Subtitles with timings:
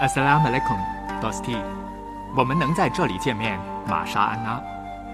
[0.00, 0.78] Assalamu alaikum,
[1.20, 1.58] Dosti。
[2.34, 4.58] 我们能在这里见面，玛莎安娜。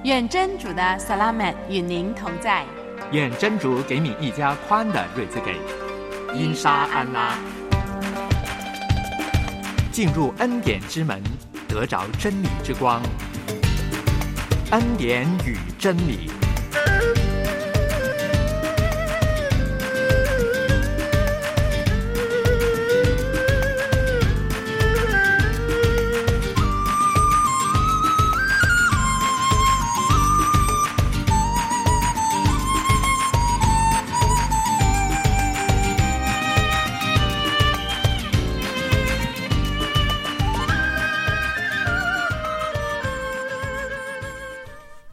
[0.04, 2.64] 愿真主的萨拉曼与您同在。
[3.10, 5.56] 愿真主给你一家宽的瑞兹给。
[6.32, 7.34] 因沙安拉。
[9.90, 11.20] 进入恩典之门，
[11.66, 13.02] 得着真理之光。
[14.70, 16.30] 恩典与真理。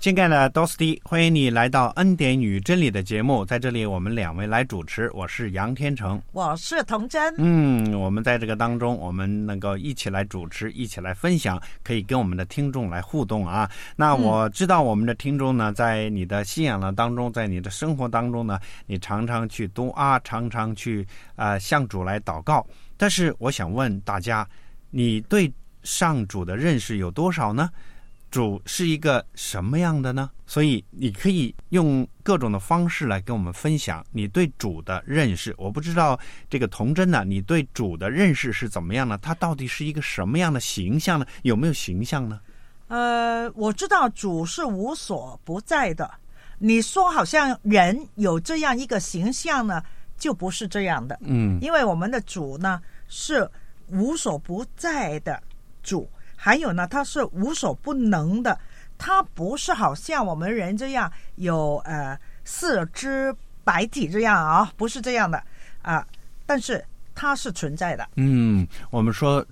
[0.04, 7.34] 亲爱的 Dosti，欢迎你来到《恩典与真理》的节目，在这里我们两位来主持，我是杨天成，我是童真。
[7.38, 13.72] 嗯，我们在这个当中，我们能够一起来主持，一起来分享，可以跟我们的听众来互动啊。
[13.96, 21.08] 那我知道我们的听众呢，在你的信仰的当中，在你的生活当中呢，你常常去读啊，常常去
[21.38, 22.68] 啊向主来祷告。
[22.98, 24.46] 但是我想问大家，
[24.90, 25.50] 你对
[25.84, 27.70] 上主的认识有多少呢？
[28.34, 30.28] 主是一个什么样的呢？
[30.48, 35.54] 所以你可以用各种的方式来跟我们分享你对主的认识。
[35.56, 39.20] 我不知道这个童真呢，你对主的认识是怎么样呢？
[39.22, 41.26] 他到底是一个什么样的形象呢？
[41.44, 42.42] 有没有形象呢？
[42.88, 46.10] 呃，我知道主是无所不在的。
[46.58, 49.80] 你说好像人有这样一个形象呢，
[50.18, 51.16] 就不是这样的。
[51.22, 53.48] 嗯，因为我们的主呢是
[53.90, 55.40] 无所不在的
[55.84, 56.10] 主。
[56.46, 58.60] 还有呢，他是无所不能的，
[58.98, 65.42] 他不是好像我们人这样有呃四肢百体这样啊，不是这样的
[65.82, 66.06] 啊，
[66.46, 66.84] 但是
[67.16, 68.10] 他是存在的。
[68.18, 69.46] 嗯，我们说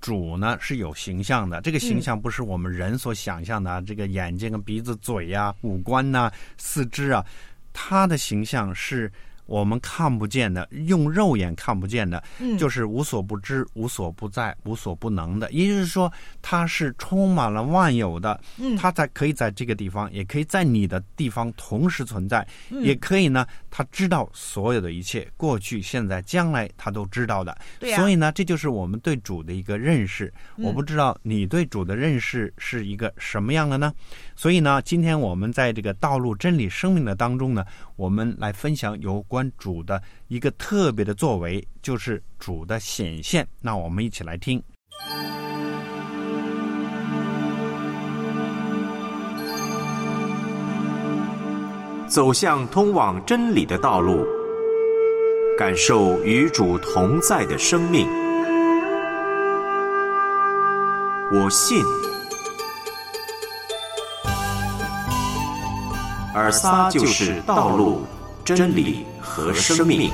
[0.00, 7.26] 主呢是有形象的，这个形象不是我们人所想象的，这个眼睛、鼻子、嘴呀、五官呐、四肢啊，
[7.72, 9.10] 他的形象是。
[9.46, 12.22] 我们看不见的，用肉眼看不见的，
[12.58, 15.50] 就是无所不知、无所不在、无所不能的。
[15.50, 16.12] 也就是说，
[16.42, 18.38] 它是充满了万有的。
[18.58, 22.46] 嗯，它在可以在这个地方，也可以在你的地方同时存在。
[22.82, 27.56] 也可以呢，他知道所有的一切，过去、现在、将来，他都知道的。
[27.78, 30.32] 对所以呢，这就是我们对主的一个认识。
[30.56, 33.92] 我不知道你对主的认识是一个什么样的呢？
[34.36, 37.64] 所以呢，今天我们在这个道路真理生命的当中呢，
[37.96, 39.50] 我们来分享有关。
[39.56, 43.46] 主的一个特别的作为，就是主的显现。
[43.60, 44.62] 那我们一起来听，
[52.06, 54.26] 走向通往真理的道路，
[55.58, 58.06] 感受与主同在的生命。
[61.32, 61.82] 我信。
[66.36, 68.06] 尔撒就是道路。
[68.44, 70.08] 真理和生命。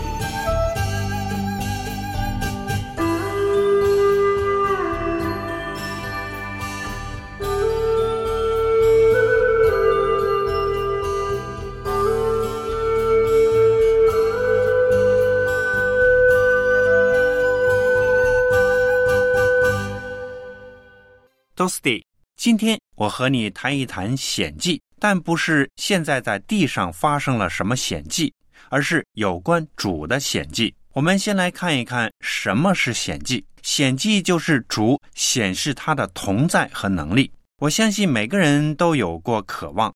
[21.55, 22.03] Dosti，
[22.35, 24.81] 今天我和你谈一谈险记。
[25.03, 28.33] 但不是现在在地上发生了什么险迹，
[28.69, 30.73] 而是有关主的险迹。
[30.93, 33.45] 我们先来看一看什么是险迹。
[33.63, 37.29] 险迹就是主显示他的同在和能力。
[37.59, 39.93] 我相信每个人都有过渴望，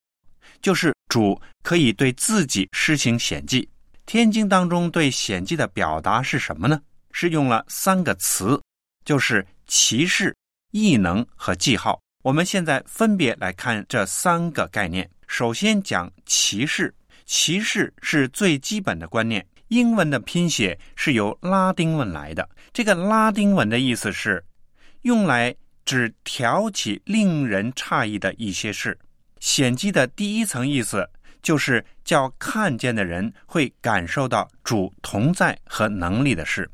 [0.61, 3.69] 就是主可以对自己施行险迹。
[4.07, 6.81] 天经当中对险迹的表达是什么呢？
[7.13, 8.61] 是用了三个词，
[9.05, 10.35] 就是歧视、
[10.73, 11.97] 异能和记号。
[12.27, 15.09] 我们现在分别来看这三个概念。
[15.29, 16.93] 首先讲歧视，
[17.25, 19.47] 歧视是最基本的观念。
[19.69, 22.49] 英文的拼写是由拉丁文来的。
[22.73, 24.45] 这个拉丁文的意思是
[25.03, 25.55] 用来
[25.85, 28.99] 指挑起令人诧异的一些事。
[29.39, 31.09] 显迹的第一层意思
[31.43, 36.69] 就是叫看见的人会感受到主同在和能力的事。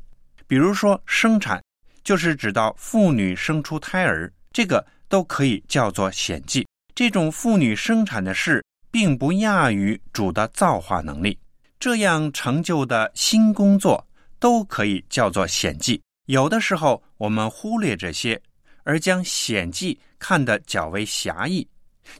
[0.47, 1.63] 比如说生产，
[2.03, 4.83] 就是指到妇女生出胎儿，这个。
[5.13, 6.67] 都可以叫做显迹。
[6.95, 11.37] 这种妇女生产的事，并不亚于主的造化能力。
[11.79, 14.03] 这样成就的新工作，
[14.39, 16.01] 都可以叫做显迹。
[16.25, 18.41] 有的时候，我们忽略这些，
[18.85, 21.67] 而将显迹看得较为狭义，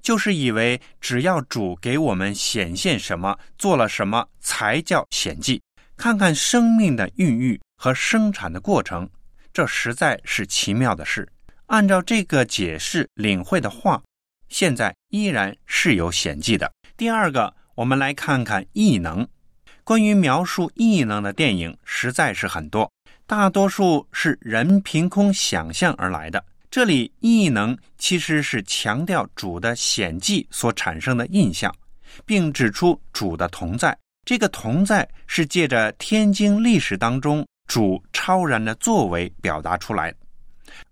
[0.04, 5.60] 就是以为只要主给我们显现什么，做了什么，才叫显迹。
[5.98, 9.10] 看看生命的孕育和生产的过程，
[9.51, 11.28] 这实在是奇妙的事。
[11.68, 14.01] 按照这个解释领会的话，
[14.50, 16.71] 现在依然是有显迹的。
[16.95, 19.27] 第二个，我们来看看异能。
[19.83, 22.89] 关于描述异能的电影实在是很多，
[23.25, 26.44] 大多数是人凭空想象而来的。
[26.69, 31.74] 这里异能其实是强调主的显迹所产生的印象，
[32.25, 33.98] 并指出主的同在。
[34.25, 40.13] 这个同在是借着天经历史当中主超然的作为表达出来，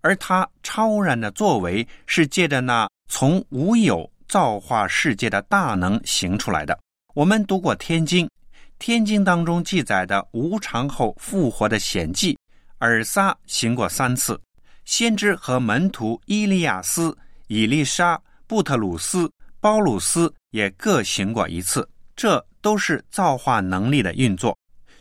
[0.01, 6.77] 而他超然的作为是借着那从无有造化世界的大能行出来的。
[7.13, 8.25] 我们读过《天经》，
[8.79, 12.37] 《天经》当中记载的无常后复活的显迹，
[12.79, 14.39] 尔撒行过三次，
[14.85, 17.15] 先知和门徒伊利亚斯、
[17.47, 19.29] 以利沙、布特鲁斯、
[19.59, 21.87] 包鲁斯也各行过一次。
[22.15, 24.55] 这都是造化能力的运作，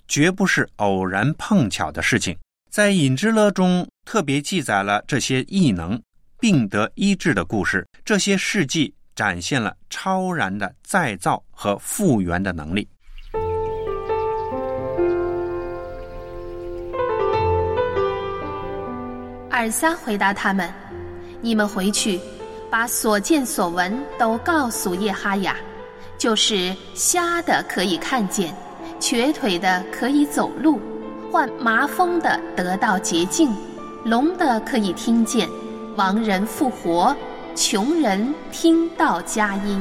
[0.08, 2.36] 绝不是偶然碰巧的事情。
[2.70, 6.00] 在《隐之乐》中特别记载了这些异能、
[6.38, 7.84] 病得医治的故事。
[8.04, 12.88] 这些事迹展现了超然的再造和复原的能力。
[19.50, 20.72] 尔撒回答他们
[21.42, 22.20] ：“你们回去，
[22.70, 25.56] 把所见所闻都告诉叶哈雅。”
[26.16, 28.54] 就是瞎的可以看见，
[29.00, 30.80] 瘸腿的可以走路，
[31.30, 33.50] 患麻风的得到洁净，
[34.04, 35.48] 聋的可以听见，
[35.96, 37.16] 亡人复活，
[37.54, 39.80] 穷人听到佳音。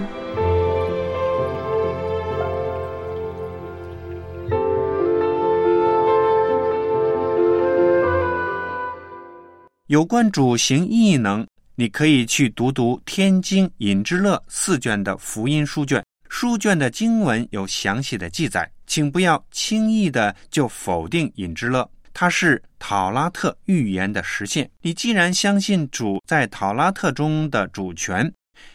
[9.87, 16.03] 有关主行异能，你可以去读读《天经引之乐》四卷的福音书卷。
[16.29, 24.69] 书卷的经文有详细的记载，请不要轻易的就否定隐之乐，它是讨拉特预言的实现。
[24.81, 28.31] 你既然相信主在讨拉特中的主权，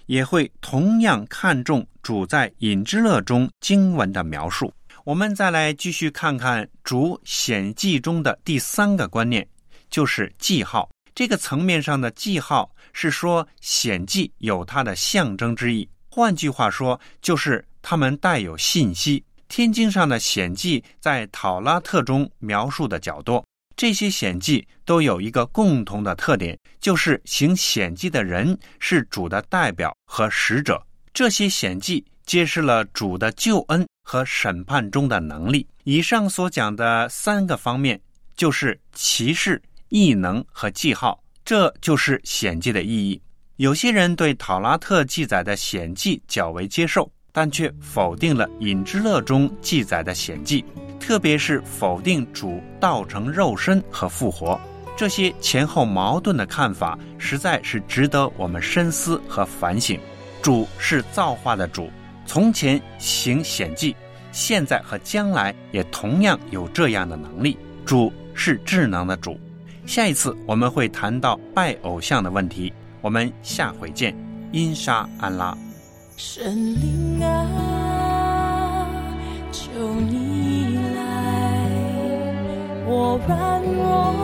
[0.06, 4.71] 也会同样看重主在隐之乐中经文的描述。
[5.05, 9.47] 我们再来继续看看主显记中的第三个观念，
[9.89, 10.91] 就是记号。
[11.15, 15.89] 这个层面上的记号是说显记有它的象征之意。
[16.14, 19.25] 换句话说，就是他们带有信息。
[19.49, 23.44] 天经上的显迹在讨拉特中描述的较多，
[23.75, 30.81] 这些显迹都有一个共同的特点，就是行显迹的人是主的代表和使者。
[31.12, 35.66] 这些显迹揭示了主的救恩和审判中的能力。
[35.82, 38.00] 以上所讲的三个方面，
[38.37, 43.20] 就是骑士、异能和记号，这就是显迹的意义。
[43.56, 50.65] 有些人对塔拉特记载的显迹较为接受，但却否定了隐之乐中记载的显迹，
[50.99, 54.61] 特别是否定主道成肉身和复活。
[54.97, 60.00] 这些前后矛盾的看法，实在是值得我们深思和反省。
[60.43, 61.89] 主是造化的主，
[62.27, 63.95] 从前行显迹，
[64.33, 67.57] 现在和将来也同样有这样的能力。
[67.87, 69.39] 主是智能的主。
[69.87, 72.73] 下一次我们会谈到拜偶像的问题。
[73.05, 74.17] 我们下回见，
[74.51, 75.55] 因沙安拉。
[76.17, 78.89] 神灵啊，
[79.53, 79.69] 求
[80.01, 81.69] 你来，
[82.87, 84.14] 我软弱，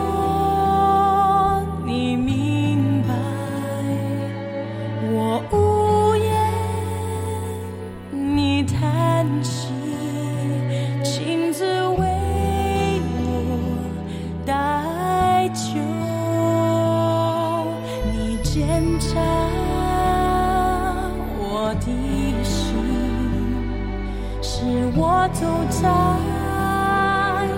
[25.33, 25.81] 走在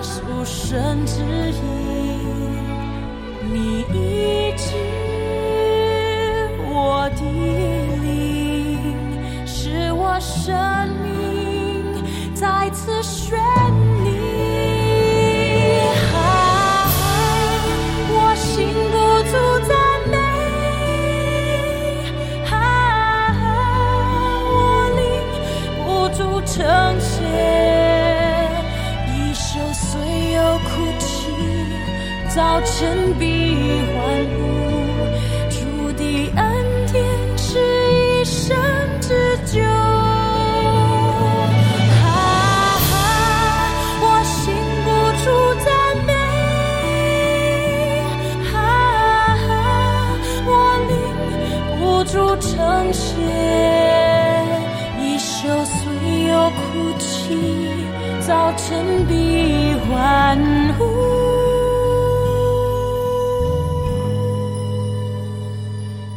[0.02, 1.56] 树神之意。
[3.52, 4.66] 你医治
[6.68, 7.20] 我的
[8.02, 10.54] 灵，使我生
[11.02, 11.12] 命
[12.34, 13.38] 再次宣
[32.54, 33.24] 早晨必
[33.90, 33.98] 欢
[34.30, 34.38] 呼。
[35.50, 35.58] 主
[35.94, 36.02] 的
[36.36, 36.42] 恩
[36.92, 37.02] 典
[37.36, 37.58] 是
[37.90, 38.56] 一生
[39.00, 39.08] 之
[39.44, 39.60] 久。
[42.04, 42.14] 啊，
[44.00, 44.86] 我心不
[45.24, 45.26] 住
[45.64, 45.66] 赞
[46.06, 46.12] 美，
[48.54, 48.56] 啊，
[50.46, 50.48] 我
[50.86, 50.94] 灵
[51.80, 52.54] 不住称
[52.92, 53.04] 谢，
[55.02, 55.34] 一宿
[55.64, 55.82] 虽
[56.28, 56.62] 有哭
[57.00, 57.36] 泣，
[58.20, 59.12] 早晨必
[59.90, 60.38] 欢
[60.78, 60.93] 呼。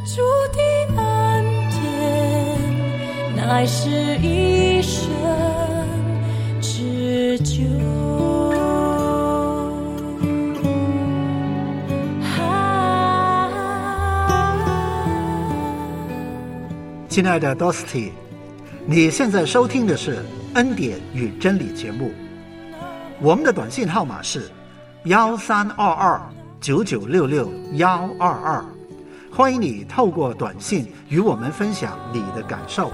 [0.07, 0.21] 主
[0.53, 0.61] 的
[1.01, 5.03] 恩典乃是一生
[6.61, 7.65] 之久。
[12.23, 13.51] 啊！
[17.09, 18.11] 亲爱的 Dosty，
[18.85, 20.19] 你现在收听的是
[20.53, 22.13] 《恩典与真理》节目。
[23.19, 24.49] 我们的短信号码是
[25.03, 26.21] 幺三二二
[26.61, 28.63] 九九六六幺二二。
[29.37, 32.91] 欢迎你透过短信与我们分享你的感受。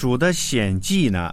[0.00, 1.30] 主的显迹呢，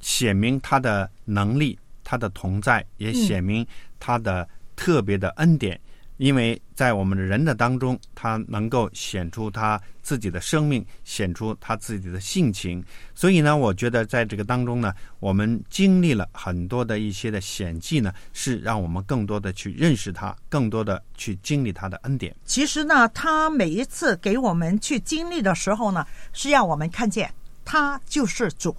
[0.00, 3.66] 显明他的能力，他的同在，也显明
[4.00, 5.78] 他的特别的恩典。
[6.16, 12.82] 因为在我们的人的当中，他能够显出他自己的生命，显出他自己的性情。
[13.14, 22.34] 所以呢，我觉得在这个当中呢，我们经历了很多的一些的显迹呢，是让我们更多的去认识他，更多的去经历他的恩典。
[22.46, 27.30] 其实呢，他每一次给我们去经历的时候呢，是让我们看见
[27.64, 28.76] 他就是主，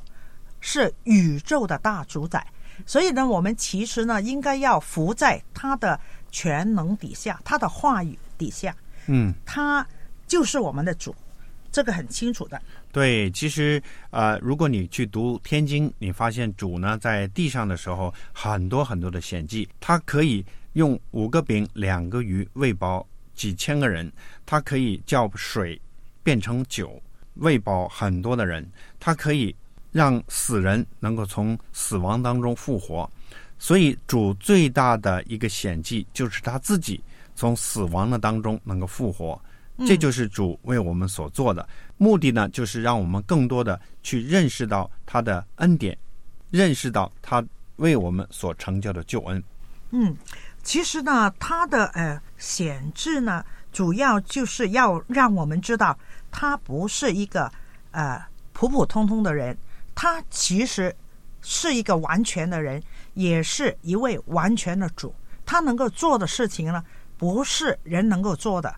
[0.60, 2.46] 是宇宙的大主宰。
[2.86, 6.00] 所以呢，我们其实呢，应该要服在他的
[6.32, 8.76] 全能底下，他的话语底下。
[9.08, 9.88] 嗯，他
[10.26, 11.16] 就是我们的主，
[11.72, 12.62] 这个很清楚的。
[12.92, 24.12] 对，其实呃，如果你去读天经，你发现主呢在地上的时候，很多很多的显迹，他可以用五个饼、两个鱼喂饱几千个人，
[24.46, 25.80] 他可以叫水
[26.24, 27.02] 变成酒，
[27.36, 29.56] 喂饱很多的人，他可以
[29.92, 33.10] 让死人能够从死亡当中复活。
[33.60, 37.02] 所以主最大的一个显迹就是他自己
[37.36, 39.40] 从死亡的当中能够复活。
[39.88, 45.98] 这就是主为我们所做的目的呢，就是让我们更多的去认识到他的恩典，
[46.52, 47.44] 认识到他
[47.78, 49.44] 为我们所成就的救恩。
[49.90, 50.16] 嗯，
[50.62, 55.98] 其实呢，他的呃显制呢，主要就是要让我们知道，
[56.36, 57.50] 他不是一个
[57.92, 58.20] 呃
[58.52, 59.56] 普普通通的人，
[59.94, 60.94] 他其实
[61.42, 62.82] 是一个完全的人，
[63.14, 65.14] 也是一位完全的主。
[65.46, 66.84] 他能够做的事情呢，
[67.18, 68.74] 不是人能够做的。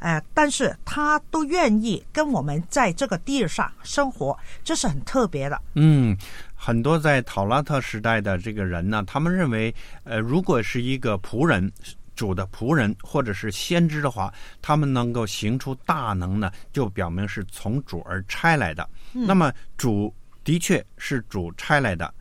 [0.00, 5.60] 呃，但是他都愿意跟我们在这个地上生活，这是很特别的。
[5.74, 6.16] 嗯，
[6.54, 11.72] 很多在讨拉特时代的这个人呢，他们认为，呃，如果是一个仆人。
[12.14, 18.88] 主的仆人或者是先知的话，他们能够行出大能呢，就表明是从主而差来的。
[19.12, 20.14] 那么主
[20.44, 22.12] 的确是主差来的，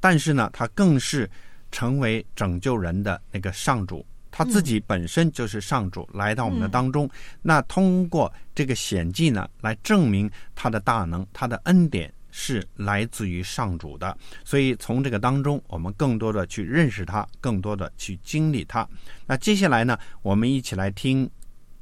[0.00, 1.28] 但是呢，他更是
[1.70, 7.08] 成为拯救人的那个上主，他自己本身就是上主来到我们的当中。
[7.42, 12.12] 那通过这个显迹呢，来证明他的大能，他的恩典。
[12.40, 18.88] 是来自于上主的，所以从这个当中，我们更多的去认识他，更多的去经历他。
[19.26, 21.28] 那接下来呢，我们一起来听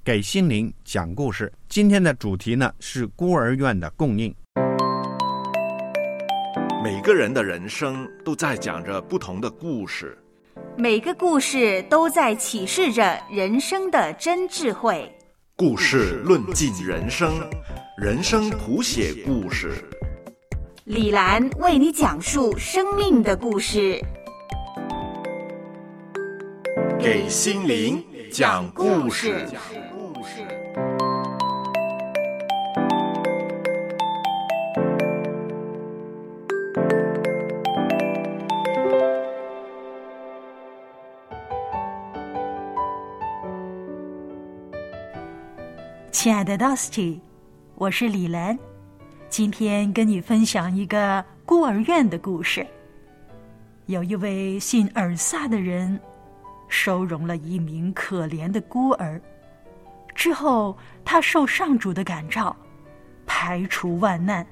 [0.03, 1.53] 给心灵讲故事。
[1.69, 4.35] 今天的主题呢是孤儿院的供应。
[6.83, 10.17] 每个人的人生都在讲着不同的故事，
[10.79, 15.13] 每个故事都在启示着人生的真智慧。
[15.55, 17.47] 故事论尽人生，
[17.99, 19.73] 人生谱写故事。
[20.87, 24.01] 李兰为你讲述生命的故事，
[26.97, 28.01] 给心灵
[28.31, 29.49] 讲故事。
[46.13, 47.19] 亲爱的 Dusty，
[47.75, 48.57] 我是李兰。
[49.37, 52.67] 今天跟你分享一个孤儿院的故事。
[53.85, 56.01] 有一位姓尔萨的人，
[56.69, 59.21] 收容了一名可怜的孤儿。
[60.15, 60.75] 之后，
[61.05, 62.57] 他受上主的感召，
[63.27, 64.47] 排除万难，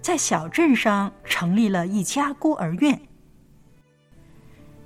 [0.00, 2.98] 在小镇上成立了一家孤儿院。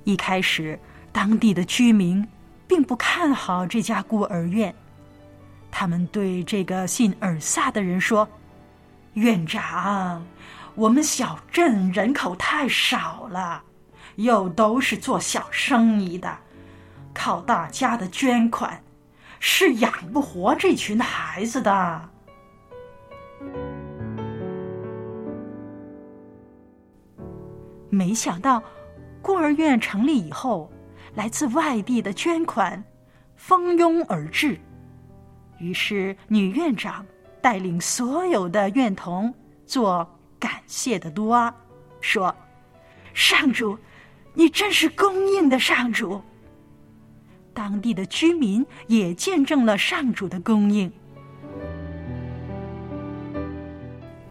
[0.03, 0.77] 一开始，
[1.13, 2.27] 当地的居民
[2.67, 4.75] 并不看好这家孤儿院，
[5.71, 8.27] 他们对这个姓尔萨的人说。
[9.17, 10.23] 院长，
[10.75, 13.63] 我们小镇人口太少了，
[14.17, 16.37] 又都是做小生意的，
[17.15, 18.79] 靠大家的捐款
[19.39, 22.09] 是养不活这群孩子的。
[27.89, 28.61] 没想到，
[29.23, 30.71] 孤儿院成立以后，
[31.15, 32.83] 来自外地的捐款
[33.35, 34.59] 蜂拥而至，
[35.57, 37.03] 于是女院长。
[37.47, 39.33] 带领所有的院童
[39.65, 40.05] 做
[40.37, 41.49] 感谢的多，
[42.01, 42.35] 说
[43.15, 43.79] ：“上主，
[44.33, 46.21] 你真是供应的上主。”
[47.55, 50.91] 当地的居民也见证了上主的供应。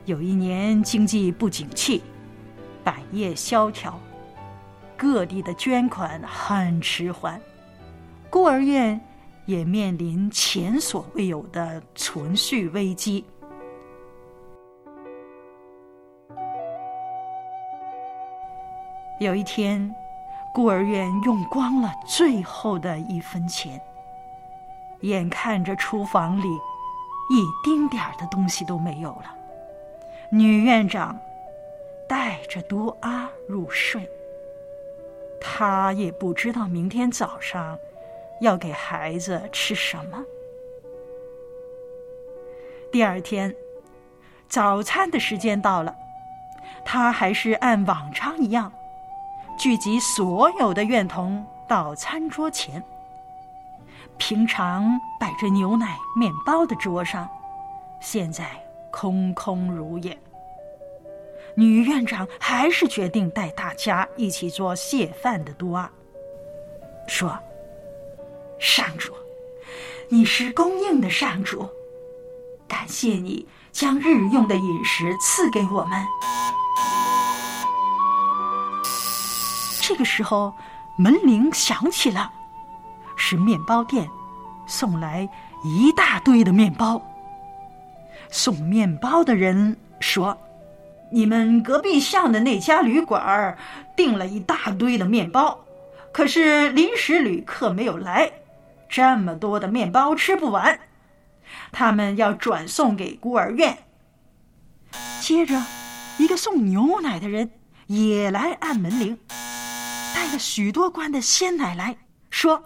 [0.04, 2.02] 有一年经济不景气，
[2.85, 3.99] 百业萧条，
[4.94, 7.40] 各地的捐款很迟缓，
[8.28, 9.00] 孤儿院
[9.47, 13.25] 也面临前所未有的存续危机。
[19.19, 19.95] 有一天，
[20.53, 23.81] 孤儿院用光了最后的一分钱，
[25.00, 26.49] 眼看着厨房里
[27.31, 29.35] 一丁点儿的东西都没有了。
[30.31, 31.19] 女院长
[32.09, 34.07] 带着多阿入睡，
[35.41, 37.79] 她也不知道明天早上
[38.40, 40.25] 要给孩子吃什么。
[42.93, 43.55] 第二天
[44.49, 45.95] 早餐的时间到了，
[46.85, 48.73] 他还是按往常一样
[49.59, 52.83] 聚集所有的院童到餐桌前。
[54.19, 57.28] 平常摆着牛奶、面包的桌上，
[58.00, 58.45] 现在。
[58.88, 60.16] 空空如也。
[61.55, 65.93] 女院长还是决定带大家一起做谢饭的多啊，
[67.07, 67.38] 说
[68.58, 69.12] ：“上主，
[70.08, 71.68] 你是供应的上主，
[72.66, 76.04] 感谢你将日用的饮食赐给我们。”
[79.82, 80.52] 这个时候，
[80.98, 82.32] 门铃响起了，
[83.16, 84.08] 是面包店
[84.66, 85.28] 送来
[85.62, 87.00] 一大堆的面包。
[88.30, 90.36] 送面包的人说
[91.12, 93.56] ：“你们隔壁巷的那家旅馆
[93.95, 95.64] 订了一大堆的面包，
[96.10, 98.32] 可是临时旅客没有来，
[98.88, 100.78] 这么多的面包吃不完，
[101.72, 103.78] 他们要转送给孤儿院。”
[105.20, 105.60] 接着，
[106.18, 107.50] 一个送牛奶的人
[107.86, 109.18] 也来按门铃，
[110.14, 111.96] 带了许多罐的鲜奶来
[112.30, 112.64] 说：“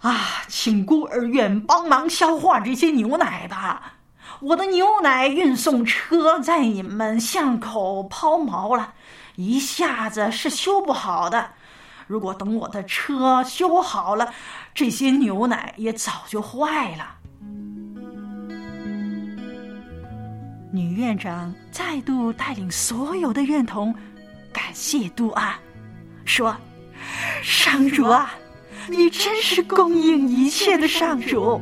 [0.00, 3.92] 啊，请孤儿院帮忙消化这些牛奶吧。”
[4.40, 8.92] 我的牛奶运送车在你们巷口抛锚了，
[9.36, 11.52] 一下子是修不好的。
[12.06, 14.34] 如果等我的车修好了，
[14.74, 17.16] 这些牛奶也早就坏了。
[20.72, 23.94] 女院长再度带领所有的院童
[24.52, 25.56] 感谢杜阿，
[26.24, 26.56] 说
[27.40, 28.34] ：“上主啊，
[28.88, 31.60] 你真是供应一切的上主。”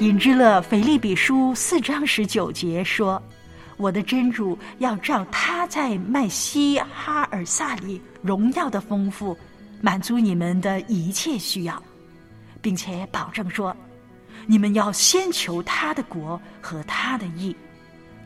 [0.00, 3.22] 尹之乐腓利比书四章十九节说
[3.80, 9.34] ：“我的真主要照他在麦西哈尔萨里荣耀的丰富，
[9.80, 11.82] 满足你们的一切需要，
[12.60, 13.74] 并且保证说，
[14.46, 17.56] 你们要先求他的国和他的义，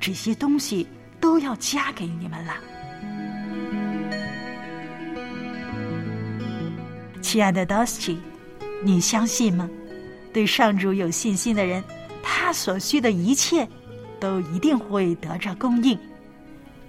[0.01, 0.85] 这些东西
[1.21, 2.55] 都要加给你们了。”
[7.23, 8.17] 亲爱的 Dusty，
[8.83, 9.71] 你相信吗？
[10.33, 11.85] 对上主有信心的人，
[12.25, 13.69] 他所需的一切
[14.24, 15.98] 都一定会得着供应，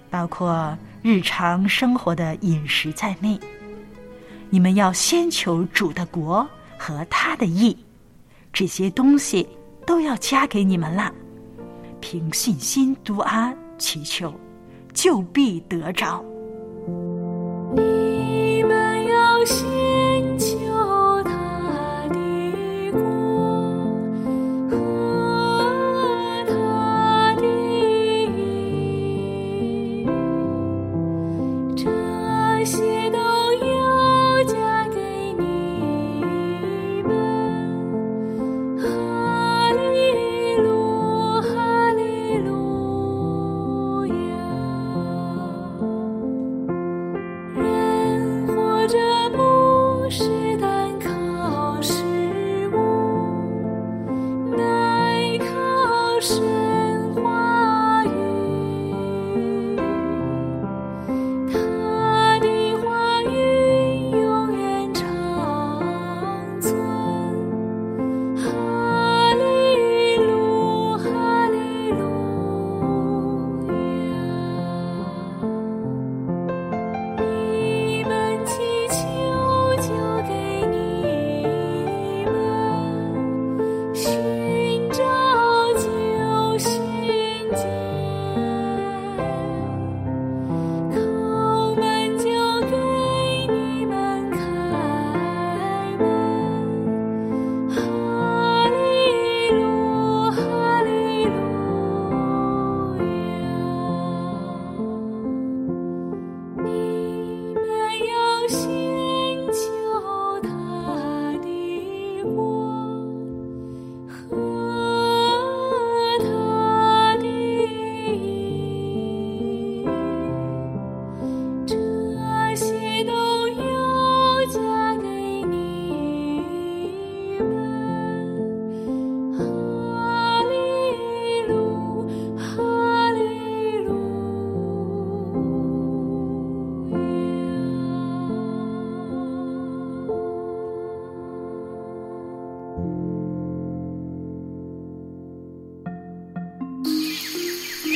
[0.08, 3.38] 包括日常生活的饮食在内。
[4.48, 7.76] 你们要先求主的国和他的义，
[8.54, 9.46] 这些东西
[9.84, 11.12] 都要加给你们了。
[12.00, 14.32] 凭信心读阿祈求，
[14.94, 16.24] 就必得着。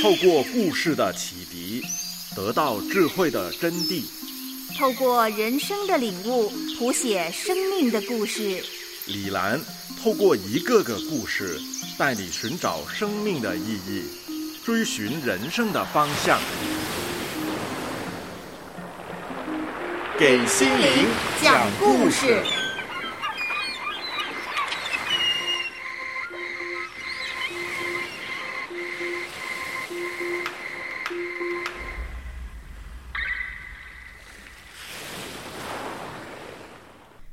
[0.01, 1.83] 透过故事的启迪，
[2.35, 4.03] 得到智慧的真谛。
[4.79, 8.65] 透过人生的领悟，谱写生命的故事。
[9.07, 9.61] 李兰
[10.03, 11.61] 透过一个个故事，
[11.99, 14.05] 带你寻找生命的意义，
[14.65, 16.41] 追寻人生的方向。
[20.19, 21.07] 给心灵
[21.43, 22.43] 讲故事。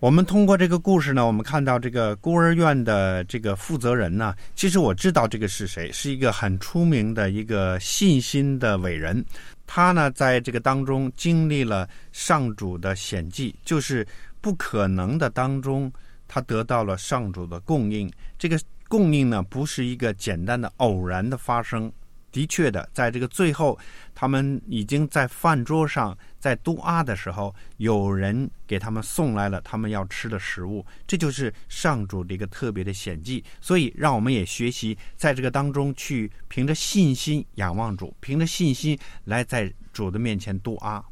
[0.08, 9.22] 我们通过这个故事呢，我们看到这个孤儿院的这个负责人呢，其实我知道这个是谁，是一个很出名的一个信心的伟人。
[9.66, 14.08] 他呢，在这个当中经历了上主的险迹，就是
[14.40, 15.92] 不可能的当中，
[16.26, 18.10] 他得到了上主的供应。
[18.40, 21.92] 这个供应呢，不是一个简单的偶然的发生。
[22.32, 23.78] 的确的，在这个最后，
[24.14, 33.44] 他们已经在饭桌上，在都阿的时候，有人给他们送来了他们要吃的食物，这就是上主的一个特别的显迹。
[33.60, 41.04] 所以，让我们也学习在这个当中去凭着信心仰望主，凭着信心来在主的面前都阿。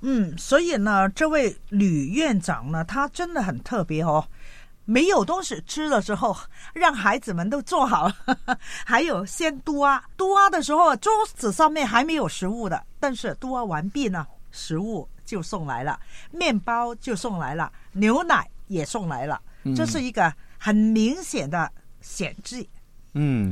[0.00, 4.28] 嗯，所以呢，这位吕院长呢，他真的很特别哦。
[4.90, 6.34] 没有东西吃的时候，
[6.72, 8.16] 让孩子们都做好了。
[8.86, 19.38] 还有先嘟啊，嘟啊的时候，桌子上面还没有食物的，但是嘟啊完毕呢，食物就送来了，面包就送来了，牛奶也送来了。
[19.76, 21.70] 这是一个很明显的
[22.00, 22.66] 显迹。
[22.72, 22.77] 嗯，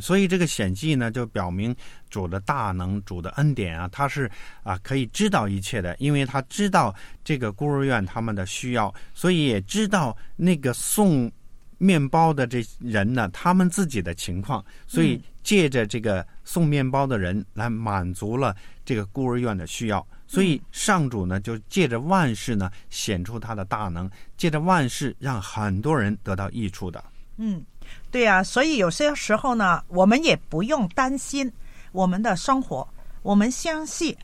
[0.01, 1.75] 所以这个显迹呢，就表明
[2.09, 4.31] 主的大能、主的恩典啊，他是
[4.63, 11.31] 啊可以知道一切的，因为他知道这个孤儿院他们的需要，所以也知道那个送
[11.79, 27.03] 面包的这人呢，他们自己的情况，所以借着这个送面包的人来满足了这个孤儿院的需要，所以上主呢就借着万事呢显出他的大能，借着万事让很多人得到益处的。
[27.39, 27.65] 嗯。
[28.11, 31.53] 对呀，所以有些时候呢，我们也不用担心
[31.93, 32.87] 我们的生活。
[33.23, 34.17] 我们相信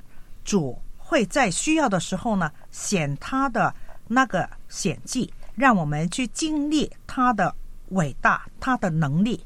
[0.45, 3.75] 主会在需要的时候呢显他的
[4.07, 7.55] 那个显迹，让我们去经历他的
[7.89, 9.45] 伟大、他的能力、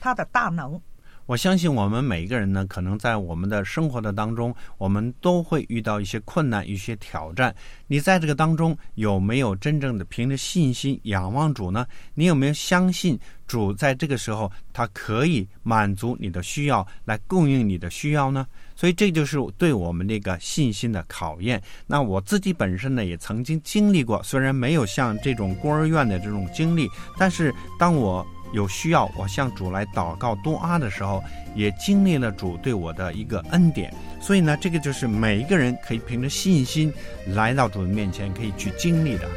[0.00, 0.80] 他的大能。
[1.26, 7.52] 我相信我们每一个人呢，可能在我们的生活的当中，我们都会遇到一些困难、一些挑战。
[7.88, 11.84] 你在这个当中有没有真正的凭着信心仰望主呢？
[12.14, 18.46] 你有没有相信主在这个时候他可以满足你的需要，来供应你的需要呢？
[18.76, 21.60] 所以这就是对我们那个信心的考验。
[21.88, 28.24] 那我自己本身呢，也曾经经历过，虽然没有像这种孤儿院的这种经历，但是当我。
[28.52, 31.22] 有需要，我向主来祷告多阿的时候，
[31.54, 33.92] 也经历了主对我的一个恩典。
[34.20, 36.92] 所以呢，这个就是每一个人可以凭着信心
[37.34, 39.28] 来到主的面前，可以去经历的。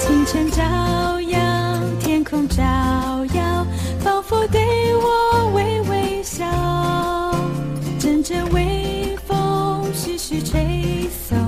[0.00, 1.38] 清晨照耀，
[2.00, 2.62] 天空照
[3.34, 3.66] 耀，
[4.00, 4.60] 仿佛对
[4.96, 6.44] 我微微笑。
[7.98, 11.38] 阵阵微风徐徐吹送，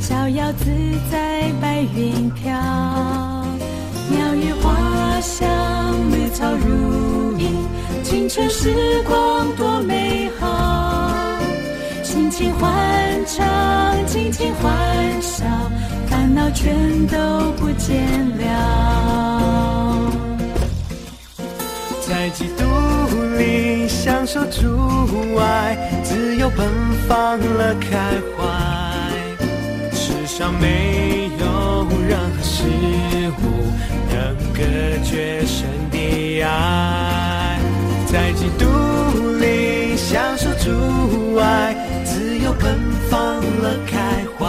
[0.00, 0.64] 逍遥自
[1.10, 3.31] 在，白云飘。
[6.50, 7.66] 如影，
[8.02, 11.38] 青春时光多美好。
[12.02, 12.70] 尽情欢
[13.26, 15.44] 唱，尽情欢笑，
[16.06, 17.16] 烦恼全都
[17.58, 18.04] 不见
[18.38, 20.10] 了。
[22.06, 22.64] 在基督
[23.38, 26.68] 里享受主爱，自由奔
[27.08, 28.42] 放了开怀，
[29.92, 32.64] 世上没有任何事
[33.42, 33.42] 物。
[34.14, 34.60] 能隔
[35.02, 35.66] 绝神
[36.40, 37.58] 爱，
[38.06, 38.64] 在基督
[39.38, 42.78] 里享受主爱，自由奔
[43.10, 44.46] 放了开怀。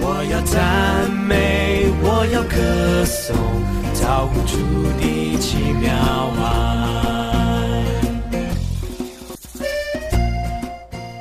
[0.00, 3.36] 我要赞美，我要歌颂，
[3.92, 4.56] 造物主
[4.98, 5.92] 的奇妙
[6.38, 6.44] 爱。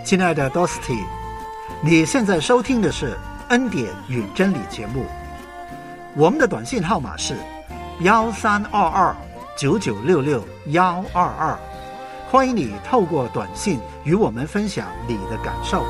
[0.03, 1.03] 亲爱的 Dosty，
[1.81, 3.17] 你现在收听的是
[3.49, 5.05] 恩典与真理节目。
[6.15, 7.35] 我们的短信号码是
[7.99, 9.15] 幺三二二
[9.55, 11.57] 九九六六幺二二，
[12.29, 15.85] 欢迎你透过短信与我们分享你的感受。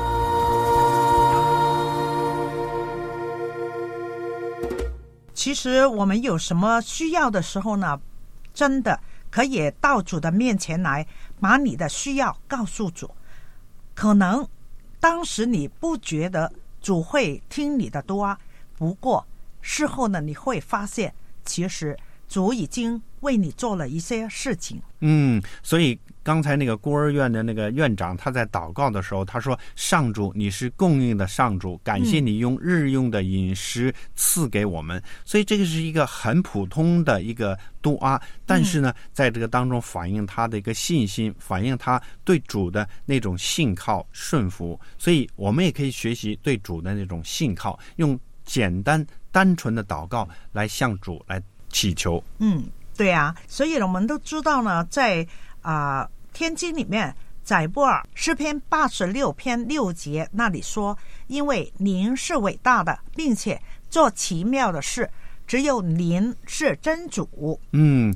[5.32, 7.98] 其实我们有什么需要的时候呢？
[8.52, 11.04] 真的可以到主的面前来，
[11.40, 13.10] 把你的需要告诉主。
[13.94, 14.46] 可能
[15.00, 18.36] 当时你不觉得主会听你的多，
[18.76, 19.26] 不过。
[19.66, 21.14] 事后呢，你会发现，
[21.44, 21.96] 其实
[22.28, 24.80] 主已经为你做了一些事情。
[25.00, 35.02] 嗯，所以刚才那个孤儿院的那个院长，他在祷告的时候，他说：“上主，你是供应的上主，感谢你用日用的饮食赐给我们。
[35.22, 44.80] 所以这个是一个很普通的一个杜阿，但是呢，在这个当中反映他的一个信心，反映他对主的那种信靠顺服。
[44.96, 52.22] 所以我们也可以学习对主的那种信靠，用简单单纯的祷告来向主来祈求。
[52.38, 52.64] 嗯，
[52.96, 55.26] 对啊，所以我们都知道呢，在
[55.60, 65.10] 啊、天经里面，载波尔诗篇八十六篇六节那里说：“因为您是伟大的，并且做奇妙的事，
[65.48, 67.58] 只有您是真主。
[67.72, 68.14] 嗯，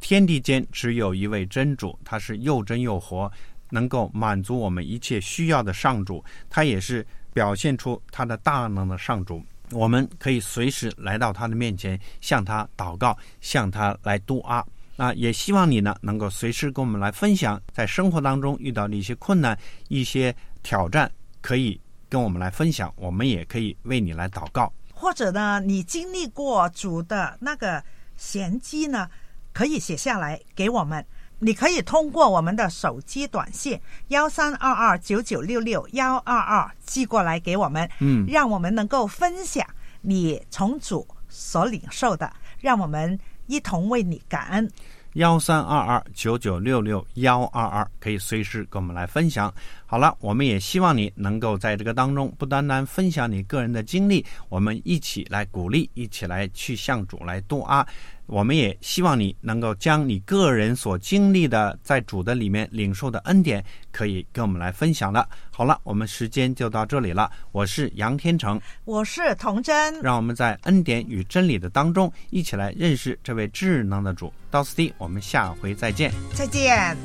[0.00, 3.30] 天地间只有一位真主，他是又真又活，
[3.70, 9.40] 能够满足我们一切需要的上主，他也是表现出他的大能的上主。
[9.72, 14.64] 我们可以随时来到他的面前，向他祷告，向他来督阿。
[14.96, 24.70] 啊，也希望你呢能够随时跟我们来分享，在生活当中遇到的一些困难、一些挑战，可以跟我们来分享，我们也可以为你来祷告。
[24.92, 27.82] 或者呢，你经历过主的那个
[28.18, 29.08] 玄机呢，
[29.54, 31.02] 可以写下来给我们。
[31.42, 39.66] 你可以通过我们的手机短信幺三二二九九六六幺二二寄过来给我们，嗯让我们能够分享
[40.02, 44.70] 你从主所领受的，让我们一同为你感恩。
[45.14, 49.52] 幺三二二九九六六幺二二，可以随时跟我们来分享。
[49.84, 57.84] 好了，我们也希望你能够在这个当中，不单单分享你个人的经历，我们一起来鼓励，一起来去向主来度阿。
[58.30, 65.28] 我们也希望你能够将你个人所经历的，在主的里面领受的恩典，可以跟我们来分享了。
[65.50, 67.28] 好了，我们时间就到这里了。
[67.50, 74.32] 我是杨天成，我是童真，让我们在恩典与真理的当中，一起来认识这位智能的主。
[74.48, 76.12] 到此地，我们下回再见。
[76.32, 76.96] 再见。